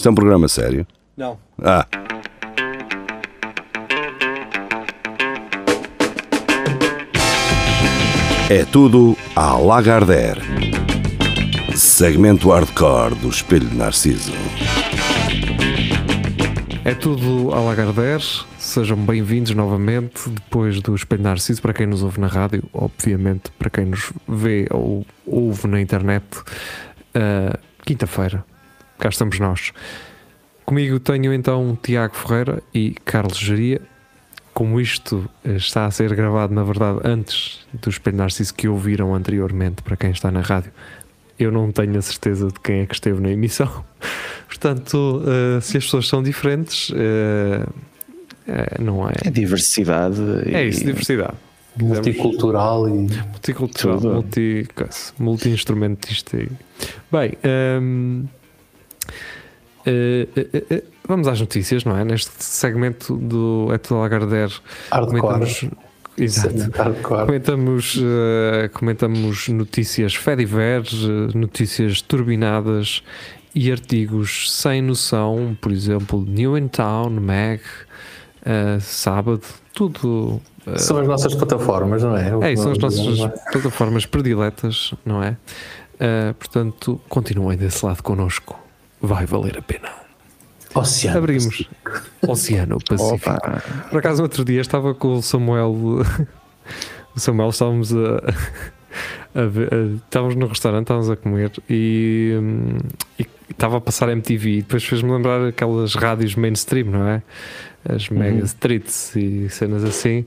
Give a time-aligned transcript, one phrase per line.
[0.00, 0.86] Isto é um programa sério?
[1.14, 1.38] Não.
[1.62, 1.86] Ah.
[8.48, 10.40] É tudo à Lagardère.
[11.76, 14.32] Segmento hardcore do Espelho de Narciso.
[16.82, 18.24] É tudo a Lagardère.
[18.56, 21.60] Sejam bem-vindos novamente depois do Espelho Narciso.
[21.60, 26.24] Para quem nos ouve na rádio, obviamente, para quem nos vê ou ouve na internet,
[26.38, 28.46] uh, quinta-feira,
[29.00, 29.72] cá estamos nós.
[30.64, 33.80] Comigo tenho então Tiago Ferreira e Carlos Geria.
[34.52, 39.82] Como isto está a ser gravado, na verdade, antes do Espelho Narciso que ouviram anteriormente,
[39.82, 40.70] para quem está na rádio,
[41.38, 43.84] eu não tenho a certeza de quem é que esteve na emissão.
[44.46, 46.94] Portanto, uh, se as pessoas são diferentes, uh,
[48.46, 49.14] uh, não é.
[49.24, 50.20] É diversidade.
[50.52, 51.34] É isso, diversidade.
[51.76, 52.92] Multicultural e.
[52.92, 54.68] Multicultural, multi,
[55.18, 56.36] multi-instrumentista.
[57.10, 57.32] Bem,
[57.80, 58.26] um,
[61.06, 62.04] vamos às notícias, não é?
[62.04, 64.52] Neste segmento do É tudo Lagardère.
[64.90, 65.66] Comentamos,
[66.16, 66.54] Exato.
[67.02, 70.92] Comentamos, uh, comentamos notícias fediveres,
[71.34, 73.02] notícias turbinadas
[73.54, 77.60] e artigos sem noção, por exemplo, New in Town, Mag,
[78.80, 80.40] Sábado, tudo.
[80.76, 82.52] São as nossas plataformas, não é?
[82.52, 83.18] É, são as nossas
[83.50, 85.36] plataformas prediletas, não é?
[86.38, 88.58] Portanto, continuem desse lado connosco,
[89.00, 89.88] vai valer a pena.
[90.74, 91.68] Oceano Abrimos.
[92.26, 93.30] Oceano Pacífico.
[93.30, 93.62] Opa.
[93.90, 95.72] Por acaso, outro dia estava com o Samuel.
[97.14, 98.22] o Samuel, estávamos a.
[99.34, 102.34] a, ver, a estávamos no restaurante, estávamos a comer e,
[103.18, 107.22] e estava a passar MTV e depois fez-me lembrar aquelas rádios mainstream, não é?
[107.88, 108.18] As uhum.
[108.18, 110.26] mega streets e cenas assim.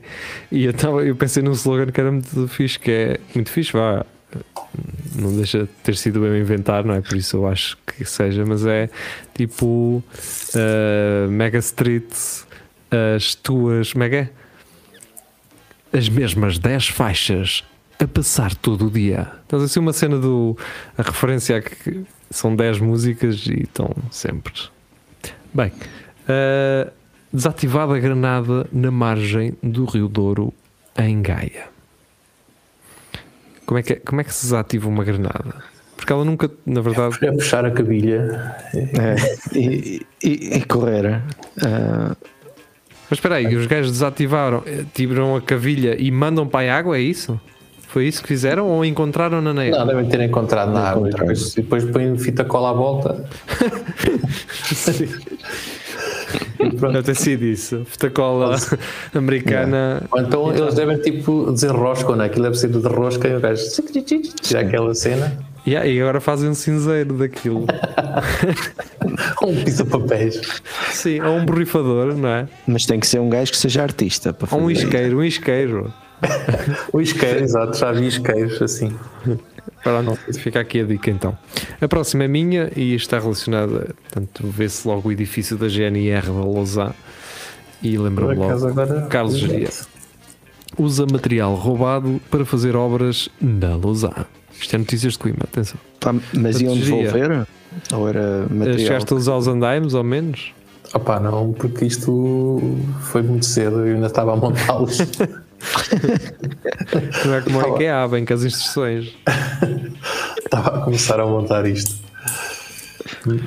[0.52, 4.06] E eu pensei num slogan que era muito fixe, que é muito fixe, vá.
[5.16, 7.02] Não deixa de ter sido eu inventar, não é?
[7.02, 8.90] Por isso eu acho que seja, mas é
[9.36, 10.04] tipo
[10.56, 12.48] uh, Mega Streets,
[13.16, 14.30] as tuas Mega
[15.94, 17.64] as mesmas 10 faixas
[18.00, 19.32] a passar todo o dia.
[19.46, 20.58] Então, assim, uma cena do.
[20.98, 24.54] a referência a que são 10 músicas e estão sempre.
[25.54, 26.92] Bem, uh,
[27.32, 30.52] desativada a granada na margem do Rio Douro,
[30.98, 31.73] em Gaia.
[33.66, 35.56] Como é que, é, como é que se desativa uma granada?
[35.96, 37.18] Porque ela nunca, na verdade.
[37.22, 39.16] É puxar a cabilha é,
[39.58, 41.22] e, e, e, correr.
[41.58, 42.16] Uh...
[43.10, 44.64] Mas espera aí, os gajos desativaram,
[44.94, 47.40] tiram a cavilha e mandam para a água, é isso?
[47.88, 49.78] Foi isso que fizeram ou encontraram na neve?
[49.78, 51.10] Não, devem ter encontrado na água.
[51.10, 53.24] Depois, depois põem fita cola à volta.
[56.60, 57.86] Deve ter sido isso.
[57.86, 58.56] Fita cola
[59.14, 60.04] americana.
[60.12, 62.26] Ou então eles devem tipo desenroscam, né?
[62.26, 63.64] Aquilo deve ser de rosca e o gajo
[64.42, 65.38] tira aquela cena.
[65.66, 67.66] Yeah, e agora fazem um cinzeiro daquilo.
[69.42, 70.42] um pisa-papéis.
[70.92, 72.48] Sim, ou um borrifador, não é?
[72.68, 74.62] Mas tem que ser um gajo que seja artista para fazer.
[74.62, 75.94] Ou um isqueiro, um isqueiro.
[76.92, 78.94] o isqueiro, exato, já vi isqueiros assim.
[79.84, 81.38] Pronto, fica aqui a dica então.
[81.82, 86.32] A próxima é minha e está relacionada, portanto, vê-se logo o edifício da GNR da
[86.32, 86.94] Lausanne
[87.82, 89.08] e lembra-me logo agora...
[89.08, 89.70] Carlos Geria.
[90.78, 94.26] Usa material roubado para fazer obras na Lausanne.
[94.60, 95.78] Isto é notícias de Coimbra, atenção.
[96.00, 97.46] Pá, mas iam devolver?
[97.94, 98.80] Ou era material?
[98.80, 100.54] Chegaste a usar os andaimes, ao menos?
[100.94, 102.62] Opá, não, porque isto
[103.02, 105.00] foi muito cedo e ainda estava a montá-los.
[107.26, 109.14] Não é como é que é a bem com as instruções.
[110.38, 112.04] Estava a começar a montar isto.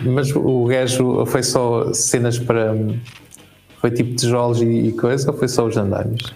[0.04, 2.75] Mas o gajo foi só cenas para.
[3.81, 6.32] Foi tipo tijolos e, coisa ou foi só os andaimes?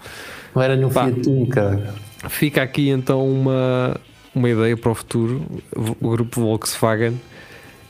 [0.57, 1.05] Não era nenhum Pá.
[1.05, 1.93] Fiat Uno, cara.
[2.29, 3.95] Fica aqui então uma,
[4.33, 5.45] uma ideia para o futuro.
[6.01, 7.13] O grupo Volkswagen.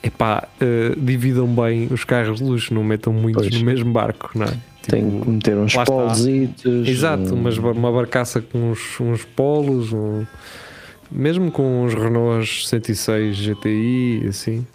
[0.03, 3.59] Epá, eh, dividam bem os carros de luxo, não metam muitos Pois.
[3.59, 4.53] no mesmo barco, não é?
[4.87, 6.87] Tem Tipo, que meter uns polzitos.
[6.87, 10.25] Exato, um- mas uma barcaça com uns, uns polos, um-
[11.11, 14.65] mesmo com uns Renault 106 GTI, assim,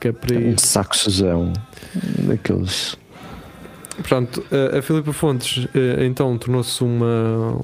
[0.00, 0.54] que é para ir.
[0.54, 1.52] um saco Suzão.
[2.26, 2.96] Daqueles.
[4.00, 7.60] Portanto, a, a Filipa Fontes eh, então tornou-se uma.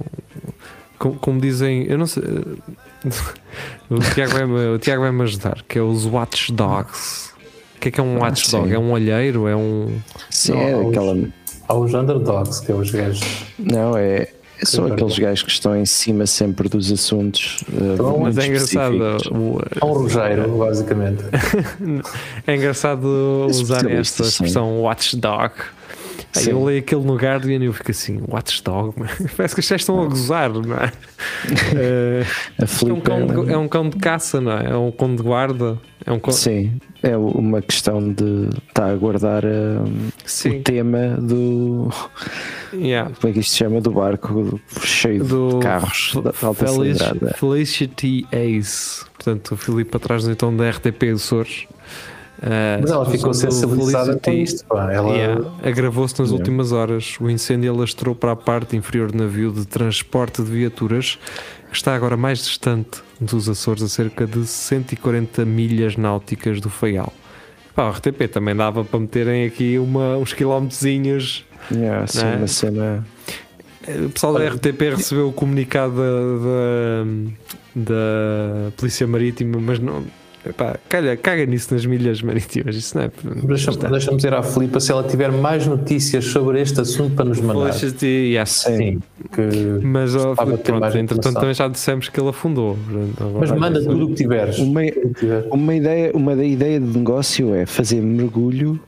[0.99, 2.23] Como, como dizem, eu não sei.
[2.25, 3.09] eh,
[3.91, 4.35] o, Tiago
[4.75, 7.33] o Tiago vai-me ajudar, que é os Watchdogs.
[7.77, 8.69] O que é que é um Ah, watchdog?
[8.69, 8.75] sim.
[8.75, 9.47] É um olheiro?
[9.47, 9.99] É um.
[10.31, 11.29] Sim, Não, é os- aquela.
[11.69, 13.23] Há os underdogs, que é os gajos.
[13.59, 14.29] Não, é.
[14.63, 17.63] São aqueles gajos que estão em cima sempre dos assuntos.
[17.71, 18.97] eh, Então, Mas muito é engraçado.
[19.81, 21.25] É um rogeiro, basicamente.
[22.47, 23.05] É engraçado
[23.51, 25.53] usar esta expressão watchdog.
[26.35, 28.95] Aí eu leio aquele no Guardian e eu fico assim, watchdog,
[29.37, 30.93] parece que os gajos estão a gozar, não é?
[31.77, 32.25] Eh,
[32.59, 34.71] é, um cão de, é um cão de caça, não é?
[34.71, 35.79] É um cão de guarda.
[36.05, 39.43] É um cão, Sim, é uma questão de estar a guardar
[40.25, 40.59] Sim.
[40.59, 41.89] o tema do.
[42.73, 43.11] Yeah.
[43.19, 43.81] Como é que isto se chama?
[43.81, 47.35] Do barco cheio Do de carros da alta Felici- cilindrada.
[47.39, 49.05] Felicity Ace.
[49.15, 51.67] Portanto, o Filipe atrás então da RTP Açores.
[52.43, 54.65] Eh, Mas ela ficou sensibilizada com isto.
[54.67, 54.93] Pá.
[54.93, 56.39] Ela, Yeah, Agravou-se nas Yeah.
[56.39, 57.17] últimas horas.
[57.21, 61.19] O incêndio alastrou para a parte inferior do navio de transporte de viaturas,
[61.71, 67.13] que está agora mais distante dos Açores, a cerca de 140 milhas náuticas do Faial.
[67.75, 71.45] Pá, o RTP também dava para meterem aqui uma, uns quilómetrozinhos.
[71.73, 72.37] Yeah, assim, Não é?
[72.37, 73.07] uma cena.
[74.05, 77.05] O pessoal da RTP recebeu o comunicado da,
[77.75, 77.93] da,
[78.67, 80.05] da Polícia Marítima, mas não.
[80.53, 82.77] Pá, calha, caga nisso nas milhas marítimas.
[82.77, 83.11] Isso não é.
[83.91, 87.73] Deixa-me dizer à Filipa se ela tiver mais notícias sobre este assunto para nos mandar.
[87.73, 88.51] Felicity, yes.
[88.51, 89.01] Sim,
[89.33, 89.85] que...
[89.85, 92.77] Mas pronto, entretanto também já dissemos que ele afundou.
[93.39, 94.59] Mas manda tudo o que tiveres.
[94.59, 94.81] Uma,
[95.51, 98.81] uma, ideia, uma da ideia de negócio é fazer mergulho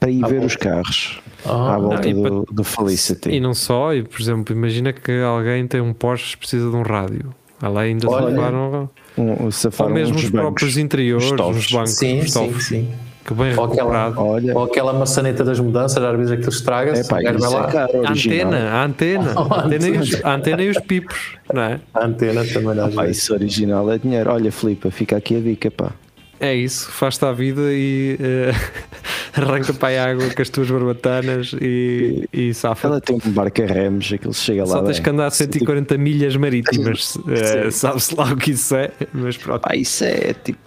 [0.00, 0.46] para ir À ver volta.
[0.46, 3.30] os carros Ah, à volta e do, do Felicity.
[3.30, 6.76] E não só, e, por exemplo, imagina que alguém tem um Porsche e precisa de
[6.76, 7.34] um rádio.
[7.62, 8.26] Ela ainda Olha.
[8.26, 12.60] levaram, Um, ou safaram mesmo uns os bancos, próprios interiores, os bancos, sim, os sim,
[12.60, 12.88] sim.
[13.24, 14.14] que bem Ou aquela-.
[14.16, 17.00] Olha, Ou aquela maçaneta das mudanças, às vezes aquilo estraga-se.
[17.00, 17.66] é pá, é lá.
[17.66, 18.46] caro, A original.
[18.46, 21.80] antena, a antena, Oh, a antena, e os, a antena e os pipos, não é?
[21.94, 23.10] A antena também dá Pá, jeito.
[23.10, 24.30] isso original é dinheiro.
[24.30, 25.90] Olha, Filipe, fica aqui a dica, pá.
[26.38, 28.52] É isso, faz-te à vida e eh,
[29.38, 32.88] arranca para a água com as tuas barbatanas e, e safa.
[32.88, 34.68] Ela tem um barco a remos, aquilo chega lá.
[34.68, 35.02] Só tens bem.
[35.02, 37.70] que andar a 140 milhas marítimas, Sim.
[37.70, 39.62] sabe-se lá o que isso é, mas pronto.
[39.62, 40.58] Pá, isso é tipo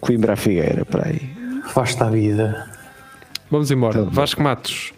[0.00, 1.20] Coimbra à Figueira, para aí.
[1.68, 2.70] Faz-te a vida.
[3.50, 4.02] Vamos embora.
[4.02, 4.10] Bom.
[4.10, 4.92] Vasco Matos,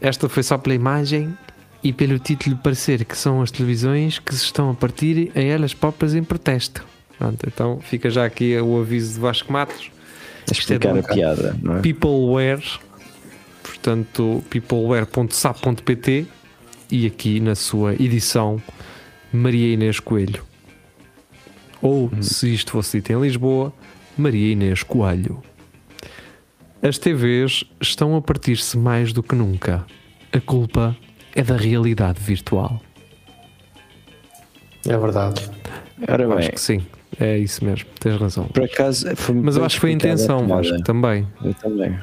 [0.00, 1.36] esta foi só pela imagem
[1.82, 5.74] e pelo título parecer que são as televisões que se estão a partir a elas
[5.74, 6.84] próprias em protesto.
[7.18, 9.90] Pronto, então fica já aqui o aviso de Vasco Matos.
[10.50, 11.80] Explicar é a piada, não é?
[11.80, 12.62] Peopleware,
[13.62, 16.26] portanto, peopleware.sap.pt
[16.90, 18.60] e aqui na sua edição
[19.32, 20.44] Maria Inês Coelho.
[21.80, 23.72] Ou, se isto fosse dito em Lisboa,
[24.16, 25.42] Maria Inês Coelho.
[26.82, 29.86] As TVs estão a partir-se mais do que nunca.
[30.32, 30.96] A culpa
[31.34, 32.80] é da realidade virtual.
[34.86, 35.48] É verdade.
[36.08, 36.84] Ora bem, acho que sim,
[37.20, 38.44] é isso mesmo, tens razão.
[38.44, 39.06] por acaso
[39.42, 40.62] Mas eu acho que foi a intenção, piada.
[40.62, 41.26] Vasco, também.
[41.44, 41.98] Eu também.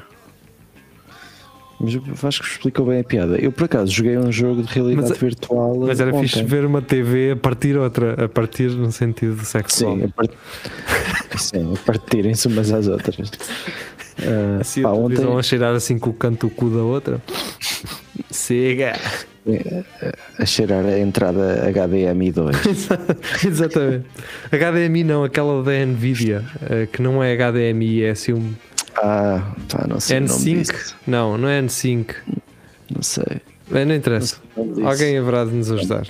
[1.82, 3.38] Mas o Vasco explicou bem a piada.
[3.38, 5.78] Eu por acaso joguei um jogo de realidade Mas- virtual.
[5.78, 6.28] Mas era ontem.
[6.28, 9.96] fixe ver uma TV a partir outra, a partir no sentido sexual.
[9.96, 10.32] Sim, a, part...
[11.39, 13.32] Sim, a partirem-se umas às outras.
[14.22, 17.22] Ah, Assim, pá, a ontem a cheirar assim com o canto o cu da outra.
[18.30, 19.00] Siga!
[20.38, 22.56] A cheirar a entrada HDMI 2.
[23.46, 24.06] Exatamente.
[24.51, 28.53] HDMI não, aquela da Nvidia, eh, que não é HDMI, é assim um
[28.96, 30.18] Ah, pá, não sei.
[30.18, 30.62] o nome N5.
[30.72, 30.96] disso.
[31.08, 32.15] Não, não é N5.
[32.94, 33.41] Não sei.
[33.72, 34.38] Bem, não interessa.
[34.58, 34.88] Não o.
[34.88, 36.08] Alguém haverá de nos ajudar.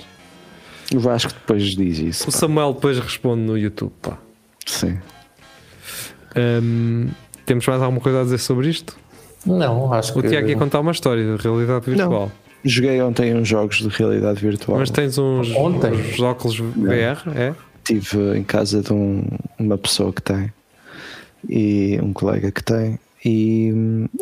[0.94, 2.28] O Vasco depois diz isso.
[2.28, 2.38] O pá.
[2.38, 3.92] Samuel depois responde no YouTube.
[4.02, 4.18] Pá.
[4.66, 4.98] Sim.
[6.36, 7.08] Hum,
[7.44, 8.96] temos mais alguma coisa a dizer sobre isto?
[9.44, 10.28] Não, acho O que.
[10.28, 12.30] Tiago ia contar uma história de realidade virtual.
[12.64, 14.78] Joguei ontem uns jogos de realidade virtual.
[14.78, 15.92] Mas tens uns, Ontem?
[15.92, 17.54] uns óculos VR, é?
[17.82, 19.24] Estive em casa de um-
[19.58, 20.52] uma pessoa que tem
[21.48, 23.72] e um colega que tem e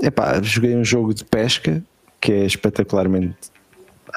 [0.02, 1.83] epá, joguei um jogo de pesca
[2.21, 3.35] que é espetacularmente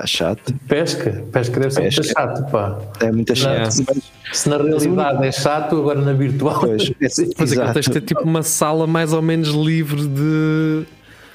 [0.05, 0.53] chato.
[0.67, 2.13] Pesca, pesca deve ser muito Pesca.
[2.21, 2.79] chato, pá.
[3.01, 3.77] É muito chato.
[3.77, 3.85] Não.
[3.95, 6.59] Mas, Se na realidade é chato, agora na virtual.
[6.61, 7.73] Pois, é- Mas aquilo Exato.
[7.73, 10.83] tens de ter tipo uma sala mais ou menos livre de.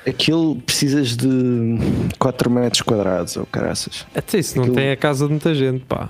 [0.06, 1.28] Aquilo precisas de
[2.18, 4.06] 4 metros quadrados, ou caraças.
[4.14, 6.08] Até isso não Aquilo- tem a casa de muita gente, pá.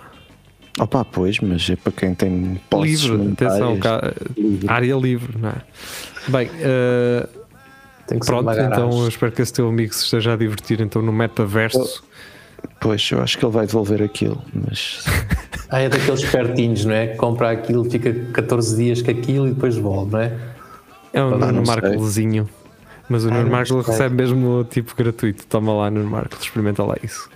[0.78, 4.12] Opa, pois, mas é para quem tem posses livre, atenção, cá,
[4.68, 5.54] área livre, não é?
[6.28, 7.26] Bem, eh,
[8.06, 11.00] Tem que pronto, então eu espero que esse teu amigo se esteja a divertir então
[11.00, 12.02] no metaverso.
[12.80, 15.02] Pois, eu acho que ele vai devolver aquilo, mas
[15.70, 17.08] Ah, é daqueles pertinhos, não é?
[17.08, 20.32] Que compra aquilo, fica 14 dias com aquilo e depois devolve, não é?
[21.12, 21.74] É um Ah, não sei.
[21.74, 22.48] Marcolezinho.
[23.08, 23.92] Mas o Ah, Nuno não Marco sei.
[23.92, 25.46] recebe mesmo tipo gratuito.
[25.46, 27.28] Toma lá, Nuno Marco, experimenta lá isso.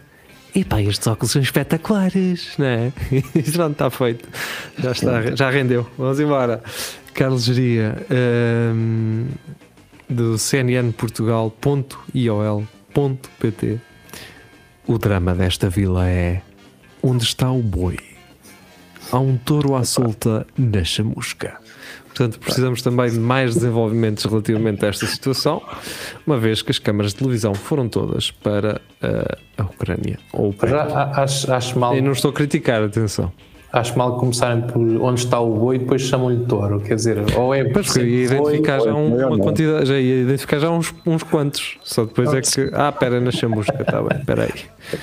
[0.54, 2.92] E pá, estes óculos são espetaculares, não é?
[3.38, 4.28] Isso não está feito.
[4.78, 5.86] Já está, já rendeu.
[5.96, 6.60] Vamos embora.
[7.14, 7.96] Carlos Geria,
[8.74, 9.26] hum,
[10.08, 10.36] do
[12.50, 13.78] cnnportugal.iol.pt.
[14.86, 16.42] O drama desta vila é
[17.02, 17.96] onde está o boi?
[19.12, 21.54] Há um touro à solta na chamusca.
[22.06, 25.62] Portanto, precisamos também de mais desenvolvimentos relativamente a esta situação,
[26.26, 30.18] uma vez que as câmaras de televisão foram todas para uh, a Ucrânia.
[30.32, 30.82] Ou para...
[30.82, 33.32] a- acho, acho, mal, E não estou a criticar, atenção.
[33.72, 36.80] acho mal começarem por onde está o boi e depois chamam-lhe touro.
[36.80, 39.30] Quer dizer, ou é Mas porque ia sempre boi, identificar já é um- ou uma
[39.30, 39.38] não.
[39.38, 41.78] quantidade, já ia identificar já uns, uns quantos.
[41.82, 42.70] Só depois é que.
[42.74, 44.98] Ah, pera, na chamusca, está bem, espera aí.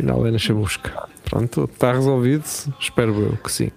[0.00, 1.08] Afinal é na chamusca.
[1.24, 2.44] Pronto, está resolvido?
[2.80, 3.70] Espero eu que sim.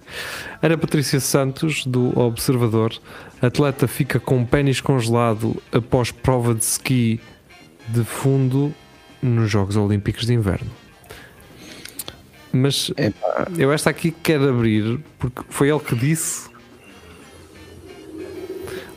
[0.62, 2.94] Ana Patrícia Santos, do Observador.
[3.42, 7.20] Atleta fica com pênis congelado após prova de ski
[7.88, 8.74] de fundo
[9.20, 10.70] nos Jogos Olímpicos de Inverno.
[12.50, 13.48] Mas Epá.
[13.58, 16.48] eu esta aqui quero abrir porque foi ele que disse.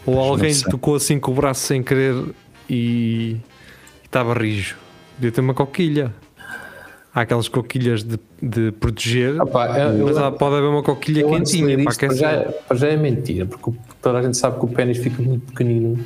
[0.06, 2.16] Ou não alguém tocou assim com o braço sem querer
[2.70, 3.38] e
[4.00, 4.78] e estava rijo.
[5.18, 6.14] Devia ter uma coquilha.
[7.18, 11.66] Há aquelas coquilhas de, de proteger, Opa, eu- mas eu- pode haver uma coquilha quentinha
[11.66, 12.62] ler para para já, aquecer.
[12.68, 15.98] para já é mentira, porque toda a gente sabe que o pênis fica muito pequenino.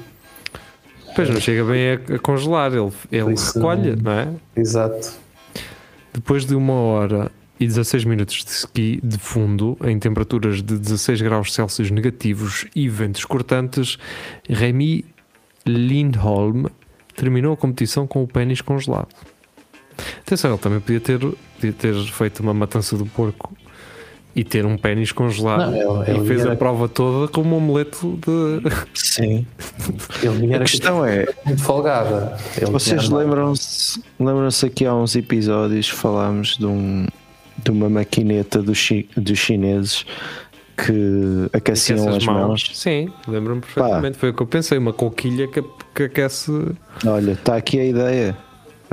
[1.10, 4.27] Depois não chega bem a, a congelar, ele, ele isso recolhe, não- não é?
[4.56, 5.12] Exato.
[6.13, 11.22] Depois de uma hora e 16 minutos de ski de fundo, em temperaturas de 16
[11.22, 13.98] graus Celsius negativos e ventos cortantes,
[14.50, 15.03] Remy
[15.68, 16.68] Lindholm
[17.18, 19.10] terminou a competição com o pênis congelado.
[20.26, 23.54] Atenção, ele também podia ter, podia ter feito uma matança do porco
[24.34, 27.42] e ter um pênis congelado Não, ele- e ele fez era- a prova toda com
[27.42, 28.62] um omelete de.
[28.94, 29.46] Sim.
[30.24, 32.38] Ele A questão é, muito folgada.
[32.56, 37.08] Ele vocês lembram-se lembram-se aqui há uns episódios falámos de, um,
[37.62, 40.06] de uma maquineta dos, chi- dos chineses
[40.78, 42.72] que aqueciam essas as mãos.
[42.74, 44.18] Sim, lembro-me perfeitamente.
[44.18, 45.62] Foi o que eu pensei, uma coquilha que,
[45.94, 46.52] que aquece.
[47.06, 48.38] Olha, está aqui a ideia.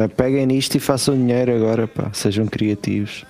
[0.07, 2.11] Peguem nisto e façam dinheiro agora, pá.
[2.13, 3.25] Sejam criativos.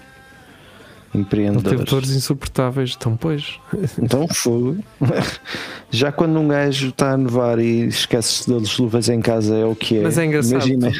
[1.14, 1.84] Empreendedores.
[1.84, 3.58] dores insuportáveis, então pois.
[3.98, 4.76] Então fogo.
[5.90, 9.74] Já quando um gajo está a nevar e esquece das luvas em casa é o
[9.74, 10.02] que é.
[10.02, 10.68] Mas é engraçado.
[10.68, 10.92] Imagina.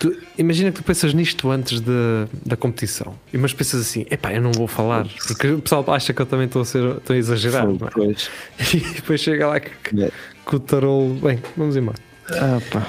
[0.00, 4.32] Tu- imagina que tu pensas nisto antes da, da competição, E mas pensas assim: epá,
[4.32, 7.16] eu não vou falar, porque o pessoal acha que eu também estou a, ser, estou
[7.16, 7.66] a exagerar.
[7.66, 7.90] Fogo, é?
[7.90, 8.30] pois.
[8.74, 10.10] E depois chega lá que, É.
[10.46, 11.14] que o tarolo.
[11.14, 11.98] Bem, vamos embora.
[12.30, 12.86] Ah, pá.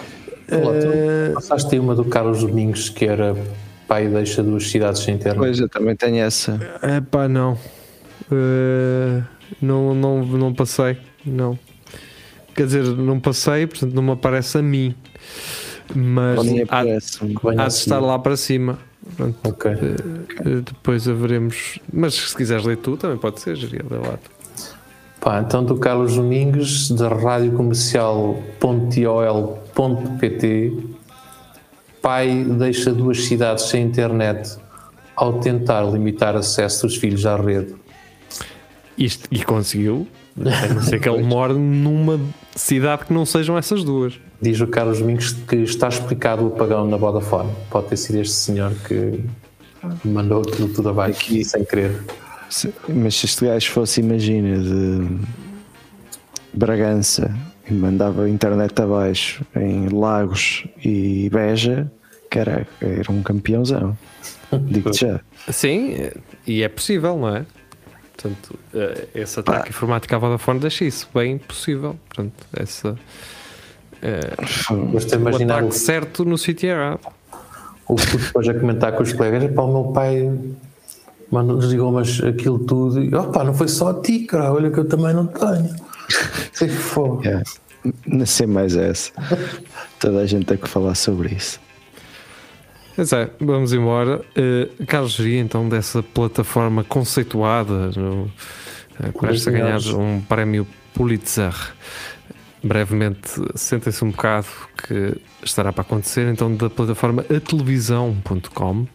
[0.52, 3.36] Olá, Eh, Passaste aí uma do Carlos Domingos que era
[3.88, 5.38] pai deixa duas cidades sem internet.
[5.38, 6.60] Pois, eu também tenho essa.
[6.98, 7.58] Epá, não.
[8.32, 9.22] Eh,
[9.62, 10.26] não, não.
[10.26, 11.58] Não passei, não.
[12.56, 14.94] Quer dizer, não passei, portanto não me aparece a mim.
[15.96, 16.40] Mas
[16.70, 16.80] há, há
[17.66, 18.78] a de estar lá para cima.
[19.16, 19.38] Pronto.
[19.44, 19.72] Ok.
[19.72, 21.80] Eh, Depois haveremos.
[21.92, 24.40] Mas se quiseres ler tu, também pode ser, geria da lata.
[25.20, 27.52] Pá, então do Carlos Domingos, da Rádio
[29.80, 30.74] Comercial.iol.pt
[32.02, 34.58] Pai deixa duas cidades sem internet
[35.16, 37.76] ao tentar limitar acesso dos filhos à rede.
[38.98, 40.08] Isto, e conseguiu.
[40.38, 42.20] A não ser que ele more numa
[42.56, 44.18] cidade que não sejam essas duas.
[44.42, 47.52] Diz o Carlos Domingos que está explicado o apagão na Vodafone.
[47.70, 49.20] Pode ter sido este senhor que
[50.06, 51.44] mandou aquilo tudo abaixo Aqui.
[51.44, 52.02] sem querer.
[52.50, 55.18] Se- Mas se este gajo fosse, imagina, de
[56.54, 57.34] Bragança
[57.70, 61.92] e mandava a internet abaixo em Lagos e Beja,
[62.30, 63.98] caraca, era um campeãozão.
[64.52, 65.20] Digo-te já.
[65.52, 66.10] Sim,
[66.48, 67.46] e é possível, não é?
[68.16, 71.98] Portanto, eh, esse ataque informático à Vodafone deixa isso bem possível.
[72.10, 72.98] Portanto, essa,
[74.02, 74.34] eh,
[74.92, 77.00] Gosto o imaginar o, ataque certo no sítio errado.
[77.88, 80.30] o puto depois a comentar com os colegas: pá, o meu pai
[81.32, 84.80] mandou, desligou-me as- aquilo tudo e opá, não foi só a ti, cara, olha que
[84.80, 85.74] eu também não tenho.
[86.58, 87.28] Que foi.
[87.28, 87.44] É.
[88.06, 89.12] Não sei mais essa.
[90.00, 91.60] Toda a gente tem que falar sobre isso.
[92.98, 94.22] Mas é, vamos embora.
[94.36, 101.54] Uh, Carlos Geria, então, dessa plataforma conceituada, no, uh, prestes a ganhar um prémio Pulitzer.
[102.62, 104.48] Brevemente, sentem-se um bocado
[104.86, 108.86] que estará para acontecer, então, da plataforma atelevisão.com.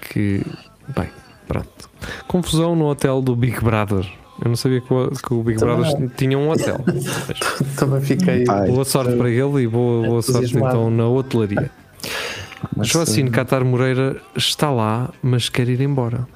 [0.00, 0.42] Que,
[0.88, 1.10] bem,
[1.46, 1.90] pronto.
[2.26, 4.10] Confusão no hotel do Big Brother.
[4.42, 6.08] Eu não sabia que o, que o Big Também Brother não.
[6.08, 6.78] tinha um hotel.
[7.76, 8.44] Também fiquei.
[8.44, 11.70] Boa sorte para ele e boa, boa sorte então na hotelaria.
[12.74, 16.26] mas, Joacine uh, Catar Moreira está lá, mas quer ir embora.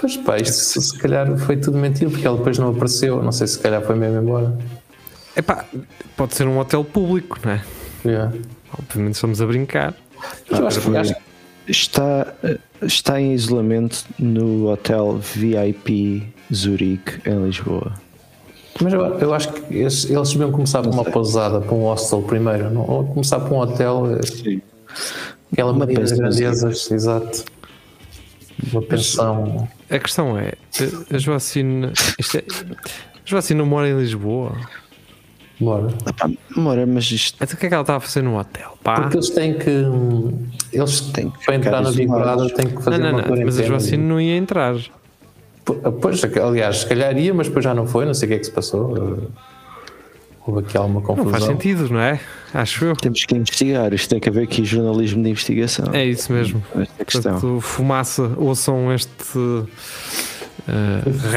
[0.00, 3.22] Pois pá, isto se, se calhar foi tudo mentira, porque ele depois não apareceu.
[3.22, 4.56] Não sei se calhar foi mesmo embora.
[5.36, 5.64] Epá,
[6.16, 7.64] pode ser um hotel público, não é?
[8.04, 8.32] Yeah.
[8.78, 9.94] Obviamente estamos a brincar.
[10.50, 11.14] Mas eu acho que acho
[11.68, 12.32] Está,
[12.80, 17.92] está em isolamento no hotel VIP Zurique, em Lisboa.
[18.80, 22.22] Mas eu, eu acho que eles, eles deviam começar por uma pousada, por um hostel
[22.22, 22.70] primeiro.
[22.70, 24.06] Não, ou começar por um hotel,
[24.46, 24.60] eh,
[25.52, 26.18] aquela Uma medida pensão.
[26.18, 27.44] grandezas, exato.
[28.72, 29.68] Uma pensão.
[29.90, 30.52] A questão é,
[31.12, 31.92] a- Joacine.
[32.18, 32.74] Isto é, a
[33.24, 34.52] Joacine não mora em Lisboa.
[35.60, 35.88] Bora.
[36.06, 38.78] Epá, Mora, mas isto Então o que é que ela está a fazer no hotel?
[38.84, 39.00] Pá?
[39.00, 39.70] Porque eles têm que.
[40.72, 42.06] Eles Tem que para entrar isolados.
[42.06, 43.44] Brother têm que Não, fazer não, uma não.
[43.44, 43.62] Mas a.
[43.64, 44.76] Joacine não ia entrar.
[45.74, 48.38] Pois, aliás, se calhar ia, mas depois já não foi, não sei o que é
[48.38, 48.96] que se passou.
[48.96, 49.28] Eh,
[50.48, 51.30] Houve aqui alguma Não confusão.
[51.30, 52.18] faz sentido, não é?
[52.54, 52.96] Acho eu.
[52.96, 53.92] temos que investigar.
[53.92, 55.92] Isto tem que haver aqui jornalismo de investigação.
[55.92, 56.64] É isso mesmo.
[56.74, 57.32] Esta questão.
[57.32, 59.66] Portanto, fumaça, ouçam este uh,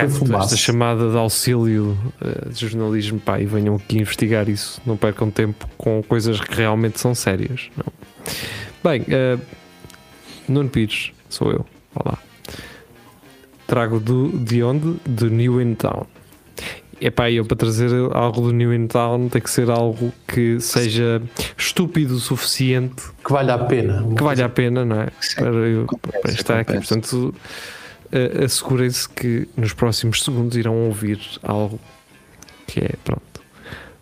[0.10, 0.46] fumaça.
[0.46, 4.82] esta chamada de auxílio uh, de jornalismo pá, e venham aqui investigar isso.
[4.86, 7.70] Não percam tempo com coisas que realmente são sérias.
[7.76, 7.92] Não.
[8.82, 9.42] Bem, uh,
[10.48, 11.66] Nuno Pires, sou eu.
[11.94, 12.18] Olá.
[13.72, 14.98] Trago do, de onde?
[15.08, 16.06] De New In Town.
[17.00, 21.22] Epá, eu para trazer algo do New In Town tem que ser algo que seja
[21.58, 24.06] estúpido o suficiente Que vale a pena.
[24.14, 25.08] que vale a pena, não é?
[25.22, 26.74] Sim, Para, eu, compensa, para estar aqui.
[26.74, 26.96] compensa.
[26.96, 27.36] Portanto,
[28.12, 31.80] eh, assegurem-se que nos próximos segundos irão ouvir algo
[32.68, 33.24] que é pronto.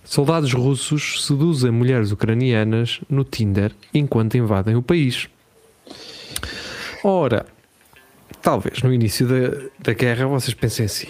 [0.03, 5.27] Soldados russos seduzem mulheres ucranianas no Tinder enquanto invadem o país.
[7.03, 7.45] Ora,
[8.41, 11.07] talvez no início da, da guerra vocês pensem assim: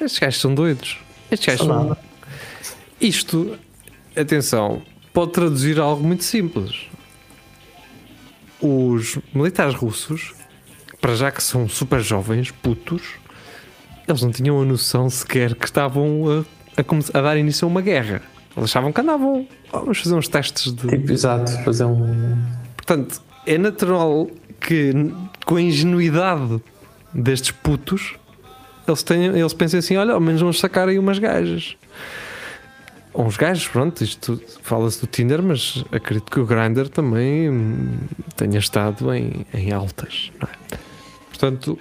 [0.00, 0.98] estes gajos são doidos.
[1.30, 1.98] Estes gajos São nada.
[3.00, 3.58] Isto,
[4.16, 4.82] atenção,
[5.12, 6.90] pode traduzir algo muito simples
[8.60, 10.34] os militares russos,
[11.00, 13.02] para já que são super jovens, putos,
[14.06, 16.44] eles não tinham a noção sequer que estavam
[16.76, 18.22] a, a, a dar início a uma guerra.
[18.56, 19.46] Eles achavam que andavam.
[19.72, 20.88] "Oh, vamos fazer uns testes de.
[20.88, 22.36] Tipo, exato, fazer um.
[22.76, 24.28] Portanto, é natural
[24.60, 24.92] que,
[25.44, 26.60] com a ingenuidade
[27.12, 28.14] destes putos,
[28.86, 31.76] eles, tenham, eles pensem assim: olha, ao menos vamos sacar aí umas gajas.
[33.12, 37.98] Ou uns gajos, pronto, isto fala-se do Tinder, mas acredito que o Grindr também hum,
[38.36, 40.30] tenha estado em, em altas.
[40.40, 40.78] é?
[41.28, 41.76] Portanto,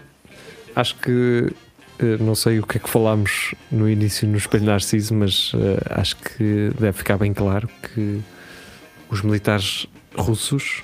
[0.75, 1.53] acho que
[1.99, 5.99] eh, não sei o que é que falámos no início no Espelho Narciso, mas eh,
[5.99, 8.21] acho que deve ficar bem claro que
[9.09, 10.83] os militares russos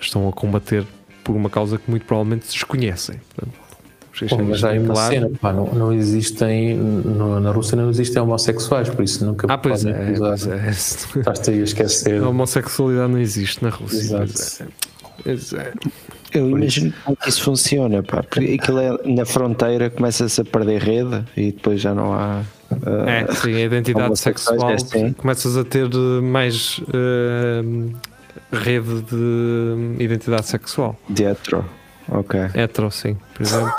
[0.00, 0.84] estão a combater
[1.24, 3.20] por uma causa que muito provavelmente desconhecem.
[4.30, 5.12] Pô, mas há bem uma claro.
[5.14, 6.74] cena, pá, não, não existem.
[6.74, 10.28] no- na Rússia não existem homossexuais, por isso nunca Ah, pois podem é, usar.
[10.28, 10.70] pois é.
[10.70, 12.22] Estás-te aí a esquecer.
[12.22, 13.98] A homossexualidade não existe na Rússia.
[14.22, 14.32] Exato.
[14.32, 14.66] Pois é.
[15.22, 15.72] Pois é.
[16.32, 20.80] Eu imagino como que isso funciona, pá, porque aquilo é na fronteira, começa-se a perder
[20.82, 22.42] rede e depois já não há.
[22.70, 25.12] ah, É, sim, a identidade sexual é assim.
[25.12, 27.62] começas a ter eh, mais eh,
[28.52, 30.96] rede de identidade sexual.
[31.08, 31.64] de hetero.
[32.08, 32.38] Ok.
[32.54, 33.72] Hetero, sim, por exemplo.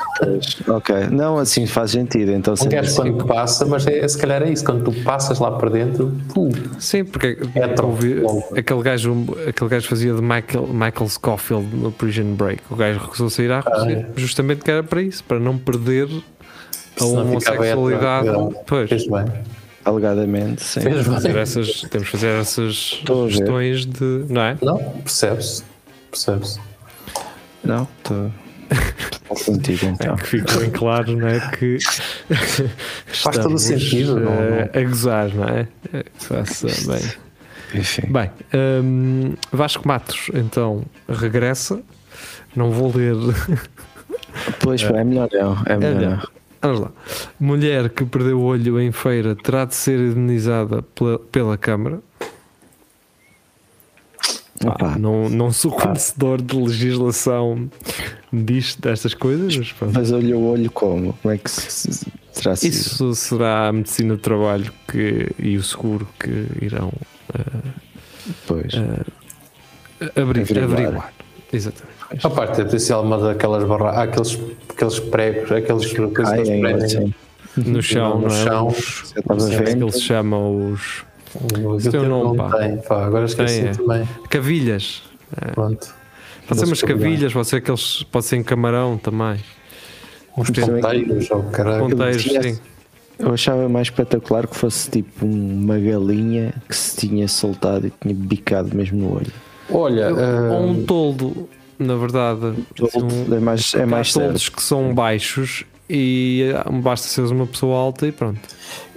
[0.68, 0.94] Ok.
[1.12, 2.34] Não, assim faz sentido.
[2.34, 5.50] Então, Um gajo quando passa, mas é, se calhar é isso, quando tu passas lá
[5.52, 8.22] para dentro, pum, Sim, porque Hetero, ouvi-
[8.58, 12.62] aquele, gajo, aquele gajo fazia de Michael, Michael Scofield no Prison Break.
[12.70, 16.10] O gajo recusou sair à Rússia justamente que era para isso, para não perder
[17.00, 18.28] a homossexualidade.
[18.66, 19.24] Pois, fez bem.
[19.88, 20.82] Alegadamente, sim.
[20.82, 24.26] Fez fazer essas, temos que fazer essas questões de.
[24.30, 24.58] Não é?
[24.62, 25.64] Não, percebe-se.
[26.12, 26.60] Percebe-se.
[27.64, 28.32] Não, estou.
[29.32, 30.16] Estou contigo então.
[30.18, 31.40] Que fique bem claro, não é?
[31.58, 31.78] Que
[33.08, 35.68] Faz todo o sentido, não- eh, a gozar, não é?
[35.94, 37.02] É Faça bem.
[37.74, 38.08] Enfim.
[38.10, 38.30] Bem,
[38.84, 41.82] hum, Vasco Matos então regressa.
[42.56, 43.14] Não vou ler.
[44.60, 45.58] Pois, pá, é melhor não.
[45.66, 46.37] É melhor Olha, não.
[46.62, 46.92] Vamos lá.
[47.40, 52.00] Mulher que perdeu o olho em feira terá de ser indenizada pela, pela Câmara.
[54.66, 54.98] Opa.
[54.98, 57.70] não, não sou conhecedor de legislação
[58.34, 59.94] disto, destas coisas, mas pronto.
[59.94, 61.14] Mas olha o olho como?
[61.22, 62.74] Como é que se, se- terá sido?
[62.74, 66.92] Isso será a medicina do trabalho que, e o seguro que irão
[68.48, 68.74] Pois.
[68.74, 70.64] eh, Abri Averiguar.
[70.64, 71.14] averiguar.
[71.52, 71.98] Exatamente.
[72.24, 74.38] A parte é potencial uma daquelas barra, há aqueles,
[74.70, 77.14] aqueles pregos, aqueles prendem assim.
[77.58, 78.44] No chão, no não é?
[78.44, 78.76] chão.
[79.16, 81.04] É que eles chamam os
[81.36, 82.58] O teu nome, não pá.
[82.58, 83.72] tem, pá, agora esqueci Tem, é.
[83.74, 84.10] também.
[84.30, 85.04] cavilhas.
[85.54, 85.96] Pronto.
[86.48, 89.38] Pode ser umas cavilhas, pode ser aqueles, pode ser em camarão também.
[90.38, 91.90] Uns ponteiros, ou caralho.
[91.90, 92.60] Ponteiros, sim.
[93.20, 98.14] Eu achava mais espetacular que fosse tipo uma galinha que se tinha soltado e tinha
[98.14, 99.32] bicado mesmo no olho.
[99.70, 102.54] Olha, Ou um ah, toldo, na verdade.
[102.96, 104.26] Um- É mais, é mais certo.
[104.26, 108.40] toldos que são baixos e ah, basta seres uma pessoa alta e pronto.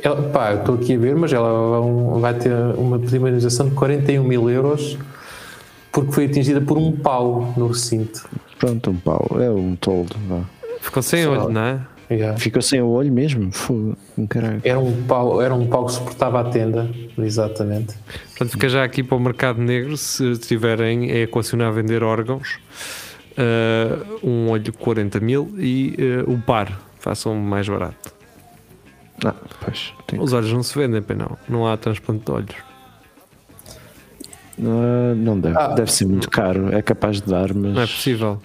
[0.03, 1.81] ela, pá, eu estou aqui a ver, mas ela
[2.19, 4.97] vai- ter uma indemnização de 41 mil euros
[5.93, 8.29] porque foi atingida por um pau no recinto.
[8.59, 9.27] Pronto, um pau.
[9.41, 10.15] É um toldo.
[10.29, 10.41] vá.
[10.81, 11.81] Ficou sem Só- olho, não é?
[12.11, 12.37] Yeah.
[12.39, 13.53] Ficou sem o olho mesmo?
[13.53, 14.61] Fogo, um caralho.
[14.65, 17.95] Era um pau, era um pau que suportava a tenda, exatamente.
[18.31, 22.59] Portanto, fica já aqui para o mercado negro se tiverem a equacionar a vender órgãos.
[23.39, 25.97] ah, um olho 40 mil e
[26.27, 28.13] ah, o par, façam mais barato.
[29.25, 29.93] Ah, pois.
[30.07, 30.19] Tem...
[30.21, 31.39] Os olhos não se vendem, não.
[31.49, 32.57] Não há transplante de olhos.
[34.59, 35.57] Ah, não deve.
[35.57, 35.69] Ah.
[35.69, 36.75] Deve ser muito caro.
[36.75, 37.75] É capaz de dar, mas.
[37.75, 38.41] Não é possível.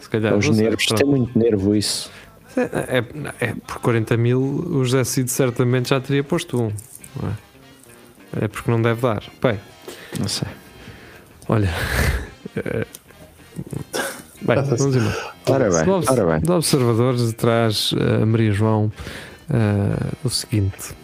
[0.00, 0.34] Se calhar.
[0.34, 0.86] Os nervos.
[0.86, 0.98] pronto.
[0.98, 2.10] Tem muito nervo isso.
[2.56, 3.04] É, é-
[3.50, 6.72] é por 40 mil o José Cid certamente já teria posto um.
[7.20, 8.44] não é?
[8.44, 9.22] É porque não deve dar.
[9.42, 9.60] Bem,
[10.18, 10.48] Não sei.
[11.48, 11.72] olha.
[12.56, 12.86] eh,
[14.42, 15.34] Bem, vamos embora.
[15.48, 16.40] Ora bem, Do ora bem.
[16.40, 18.92] do Observadores traz eh, a Maria João
[19.50, 20.94] eh, o seguinte.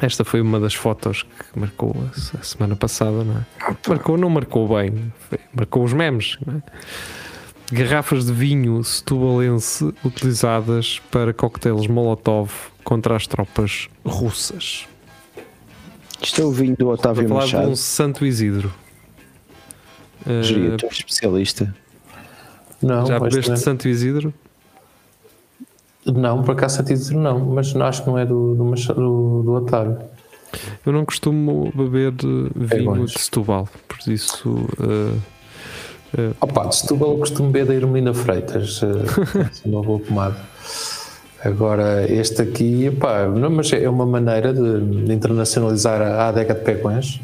[0.00, 3.76] Esta foi uma das fotos que marcou a se- a semana passada, não é?
[3.88, 6.62] Marcou, não marcou bem, foi- marcou os memes, não é?
[7.72, 12.50] Garrafas de vinho setubalense utilizadas para coquetéis Molotov
[12.82, 14.86] contra as tropas russas.
[16.20, 17.70] Isto é o vinho do Estou a Otávio falar de Machado.
[17.70, 18.72] um Santo Isidro.
[20.42, 21.74] Geria, tu és especialista.
[22.82, 24.34] Não, já bebeste não, Santo Isidro?
[26.06, 29.52] não, por acaso sentido não, mas acho que não é do, do, Macha- do, do
[29.52, 29.98] Otávio.
[30.84, 33.12] Eu não costumo beber eh, vinho bons.
[33.12, 34.66] de Setúbal, por isso
[36.16, 40.36] eh, Opa, de Setúbal costumo beber da Irmelina Freitas, assim, uma boa pomada.
[41.42, 46.60] Agora, este aqui, pá, não, mas é uma maneira de, de internacionalizar a adega de
[46.60, 47.18] pegões.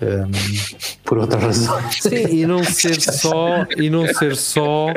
[0.00, 0.30] ehm,
[1.04, 1.98] por outras razões.
[2.02, 4.92] Sim, e não ser só e não ser só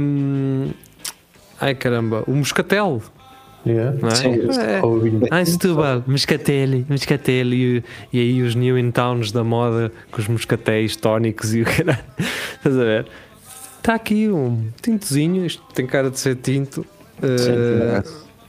[0.00, 0.70] hum,
[1.60, 3.00] ai caramba, o moscatel,
[3.64, 3.96] Yeah.
[4.00, 4.14] não é?
[4.14, 4.34] Sim.
[4.60, 4.80] É.
[5.30, 10.20] Ah, em Setúbal, moscatel, moscatel e, e aí os new in towns da moda com
[10.20, 12.04] os moscatéis tónicos e o caralho.
[12.56, 13.06] Estás a ver?
[13.78, 16.84] Está aqui um tintozinho, isto tem cara de ser tinto.
[17.20, 18.02] Sim, eh.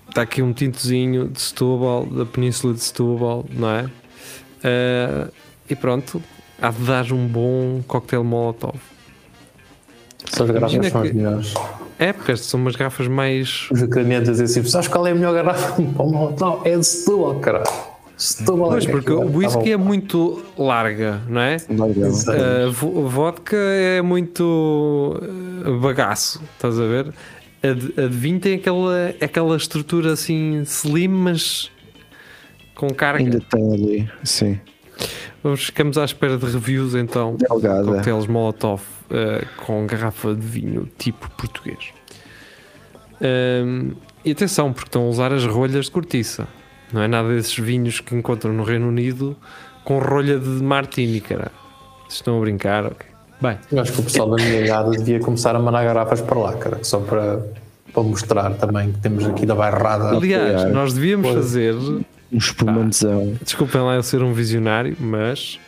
[0.10, 3.90] Está aqui um tintozinho de Setúbal, da Península de Setúbal, não é?
[4.64, 5.28] Eh,
[5.70, 6.22] e pronto,
[6.62, 8.80] há de dar um bom coquetel Molotov.
[10.32, 11.54] São as garrafas Imagina são as melhores.
[12.00, 13.68] É, porque estas são umas garrafas mais.
[13.72, 15.74] Os ucranianos dizem assim: sabes qual é a melhor garrafa?
[15.94, 16.68] Para o Molotov?
[16.68, 17.66] É de Setúbal, caralho.
[18.18, 19.38] Setúbal Pois, que porque o aquilo.
[19.38, 21.58] whisky é Tá muito larga, não é?
[21.70, 22.08] Legal.
[22.10, 22.40] Exato.
[22.42, 25.20] A vo- vodka é muito
[25.66, 27.14] eh, bagaço, estás a ver?
[27.64, 31.72] A de, a de vinho tem aquela, aquela estrutura assim slim, mas
[32.76, 33.24] com carga.
[33.24, 34.60] Ainda tem ali, sim.
[35.44, 37.36] Vamos, ficamos à espera de reviews então.
[37.36, 37.84] Delgada.
[37.84, 41.92] Coquetéis Molotov eh, com garrafa de vinho tipo português.
[43.22, 43.92] Ahm,
[44.24, 46.48] e atenção, porque estão a usar as rolhas de cortiça.
[46.94, 49.36] Não é nada desses vinhos que encontram no Reino Unido
[49.84, 51.52] com rolha de martini, cara.
[52.04, 52.86] Vocês estão a brincar?
[52.86, 53.08] ok.
[53.42, 56.40] Bem, Eu acho que o pessoal da minha idade devia começar a mandar garrafas para
[56.40, 57.46] lá, cara, só para,
[57.92, 60.16] para mostrar também que temos aqui da bairrada.
[60.16, 61.38] aliás, nós devíamos Pois.
[61.40, 61.76] fazer.
[62.34, 63.36] Um espumantezão.
[63.44, 65.60] Desculpem lá eu ser um visionário, mas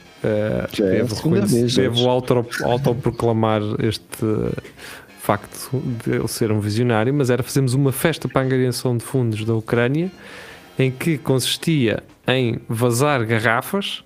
[0.73, 2.07] Já é a devo, vez, devo Jorge.
[2.09, 4.51] auto, autoproclamar este
[5.21, 5.69] facto
[6.05, 9.43] de eu ser um visionário, mas era fazermos uma festa para a angariação de fundos
[9.45, 10.11] da Ucrânia
[10.77, 14.03] em que consistia em vazar garrafas,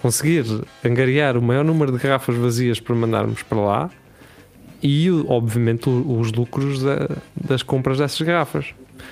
[0.00, 0.44] conseguir
[0.84, 3.90] angariar o maior número de garrafas vazias para mandarmos para lá
[4.82, 8.66] e, obviamente, os lucros da- das compras dessas garrafas.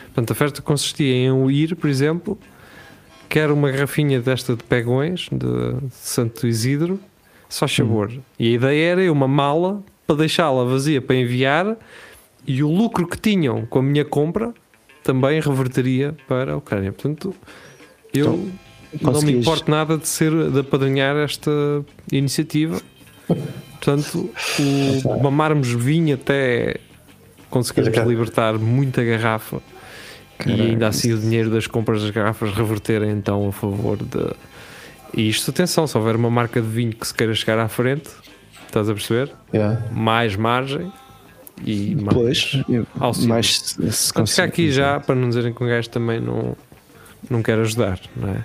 [0.06, 2.38] Portanto, a festa consistia em eu ir, por exemplo,
[3.28, 7.00] quero uma garrafinha desta de pegões, de Santo Isidro,
[7.48, 8.12] só sabor.
[8.38, 11.76] E a ideia era eu uma mala para deixá-la vazia para enviar
[12.46, 14.54] e o lucro que tinham com a minha compra
[15.02, 16.92] também reverteria para a Ucrânia.
[16.92, 17.34] Portanto,
[18.12, 18.48] eu
[19.00, 21.50] não me importo nada de ser de apadrinhar esta
[22.10, 22.80] iniciativa.
[23.28, 26.76] Portanto, o mamarmos vinho até
[27.50, 29.60] conseguirmos libertar muita garrafa
[30.40, 30.62] e Caraca.
[30.62, 34.34] ainda assim o dinheiro das compras das garrafas reverterem então a favor de
[35.14, 38.10] E isto, atenção, se houver uma marca de vinho que se queira chegar à frente,
[38.66, 39.32] estás a perceber?
[39.52, 39.80] Yeah.
[39.92, 40.92] Mais margem
[41.64, 42.14] e mais.
[42.16, 42.52] Pois,
[43.00, 43.28] auxílio.
[43.28, 46.56] mais se Vamos ficar aqui já para não dizerem que um gajo também não,
[47.30, 48.44] não quer ajudar, não é?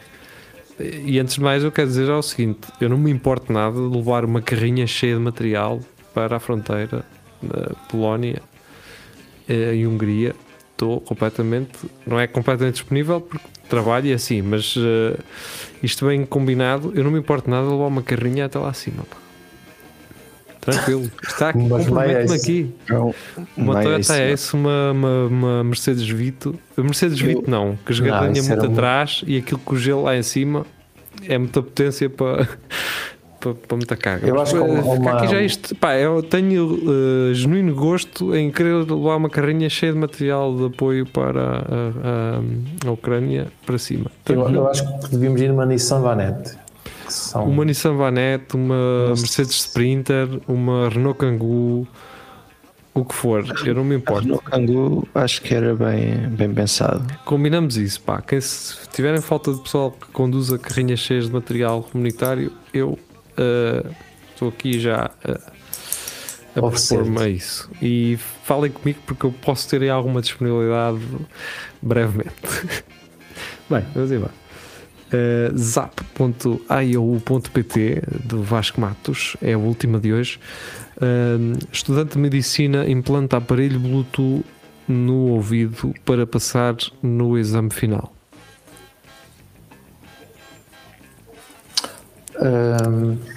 [0.79, 3.75] E antes de mais, eu quero dizer é o seguinte: eu não me importo nada
[3.75, 5.79] de levar uma carrinha cheia de material
[6.13, 7.03] para a fronteira
[7.41, 8.41] da Polónia
[9.47, 10.33] eh, e Hungria.
[10.81, 11.69] Estou completamente,
[12.07, 15.15] não é completamente disponível porque trabalho e assim, mas eh,
[15.83, 19.03] isto bem combinado, eu não me importo nada de levar uma carrinha até lá acima.
[19.03, 19.17] pá.
[20.59, 21.53] Tranquilo, está
[22.33, 22.33] esse.
[22.35, 22.73] aqui.
[22.89, 23.13] Não,
[23.55, 26.57] Uma não é Toyota isso, S, uma, uma, uma Mercedes Vito.
[26.75, 29.59] A Mercedes Eu- Vito não, que a esgadanha isso era muito um- atrás e aquilo
[29.59, 30.65] com o gelo lá em cima
[31.27, 32.49] é muita potência para.
[33.41, 34.27] Para, para muita carga.
[34.27, 35.75] Eu acho que eh, uma- aqui já isto.
[35.75, 36.79] Pá, eu tenho
[37.29, 41.57] eh, genuíno gosto em querer levar uma carrinha cheia de material de apoio para a,
[42.85, 44.05] a- a Ucrânia para cima.
[44.29, 46.51] Eu, eu acho que devíamos ir numa Nissan Vanette.
[47.09, 49.21] São, Uma Nissan Vanette, uma Nossa.
[49.23, 51.85] Mercedes Sprinter, uma Renault Kangoo,
[52.93, 54.27] o que for, eu não me importo.
[54.27, 57.05] No Kangoo acho que era bem, bem pensado.
[57.25, 58.21] Combinamos isso, pá.
[58.21, 62.97] Quem se tiverem falta de pessoal que conduza carrinhas cheias de material comunitário, eu
[64.33, 65.11] estou aqui já
[66.55, 67.69] a propor-me a isso.
[67.81, 70.99] E falem comigo porque eu posso ter alguma disponibilidade
[71.81, 72.33] brevemente.
[73.69, 74.41] Bem, vamos embora.
[75.13, 76.61] Uh, zap.iou.pt
[78.23, 80.39] do Vasco Matos é a última de hoje.
[80.97, 84.45] Uh, estudante de medicina implanta aparelho Bluetooth
[84.87, 88.13] no ouvido para passar no exame final.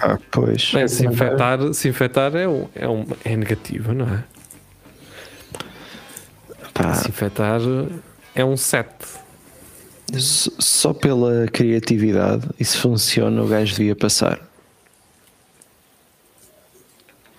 [0.01, 0.71] Ah, pois.
[0.73, 4.23] Bem, se, infectar, se infectar é, um, é, um, é negativo, não é?
[6.73, 7.59] Pá, Se infectar
[8.33, 8.87] é um 7.
[10.13, 14.39] s- só pela criatividade, e se funciona, o gajo devia passar.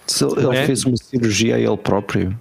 [0.07, 0.67] Se ele, É?
[0.67, 2.39] fez uma cirurgia a ele próprio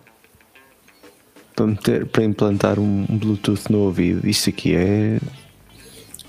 [1.56, 5.20] para, meter, para implantar um Bluetooth no ouvido, isso aqui é.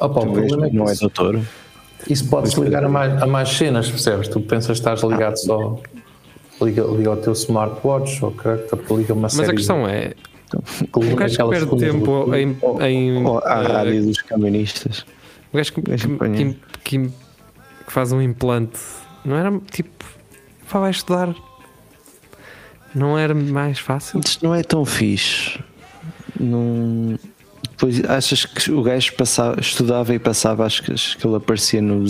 [0.01, 1.41] opa, o problema é que não é isso, doutor.
[2.09, 4.29] Isso pode-se ligar a mais, a mais cenas, percebes?
[4.29, 5.79] Tu pensas que estás ligado só.
[6.61, 10.15] Liga, liga ao teu smartwatch, ou que liga uma Mas série a questão é:
[10.95, 12.57] o gajo que perde tempo do- em.
[12.81, 15.05] em Ou à eh, rádio dos caministas.
[15.53, 15.83] O gajo que-
[16.83, 18.79] que- que faz um implante
[19.25, 20.05] não era tipo.
[20.71, 21.35] Pá, vai estudar.
[22.95, 24.21] Não era mais fácil?
[24.25, 25.59] Isto não é tão fixe.
[26.41, 27.19] Não...
[27.71, 31.81] Depois achas que o gajo passava, estudava e passava, acho que, acho que ele aparecia
[31.83, 32.07] no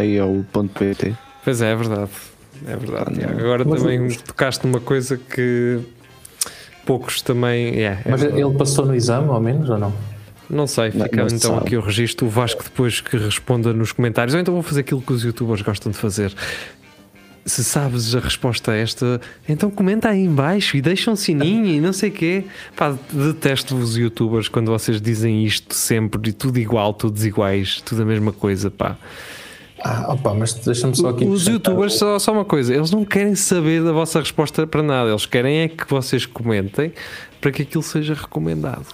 [0.00, 1.14] zap.io.pt.
[1.44, 2.10] Pois é, é verdade.
[2.66, 3.20] É verdade.
[3.24, 3.30] Ah.
[3.38, 5.80] Agora Mas também eu- tocaste numa coisa que
[6.84, 7.68] poucos também.
[7.82, 8.42] É, é Mas verdade.
[8.42, 9.92] ele passou no exame, ao menos, ou não?
[10.48, 11.66] Não sei, fica não então sabe.
[11.66, 12.26] aqui o registro.
[12.26, 14.34] O Vasco depois que responda nos comentários.
[14.34, 16.34] Ou então vou fazer aquilo que os youtubers gostam de fazer.
[17.44, 21.66] Se sabes a resposta a esta, então comenta aí em baixo e deixa um sininho
[21.66, 22.44] e não sei o quê.
[22.76, 28.02] Pá, detesto os youtubers quando vocês dizem isto sempre e tudo igual, todos iguais, tudo
[28.02, 28.96] a mesma coisa, pá.
[29.82, 31.24] Ah, opa, mas deixa-me só aqui.
[31.24, 35.08] Os youtubers, só, só uma coisa, eles não querem saber da vossa resposta para nada,
[35.08, 36.92] eles querem é que vocês comentem
[37.40, 38.86] para que aquilo seja recomendado.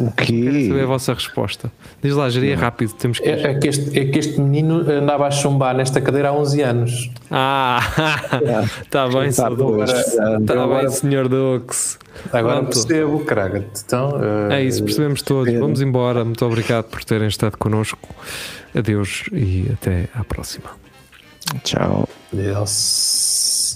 [0.00, 0.66] O quê?
[0.68, 1.70] saber a vossa resposta.
[2.02, 3.28] Diz lá, geria rápido, temos que.
[3.28, 6.62] É, é que este, é que este menino andava a chumbar nesta cadeira há 11
[6.62, 7.10] anos.
[7.30, 7.80] Ah,
[8.82, 10.14] está bem, Tá, senhor pois, Dux.
[10.14, 11.98] já- Está agora- bem, senhor Dux.
[12.32, 12.72] Agora Pronto.
[12.86, 13.64] percebo, caraca.
[13.84, 15.52] Então, eh, É isso, percebemos todos.
[15.54, 16.24] Vamos embora.
[16.24, 18.08] Muito obrigado por terem estado connosco.
[18.76, 20.70] Adeus e até à próxima.
[21.62, 22.08] Tchau.
[22.32, 23.73] Deus.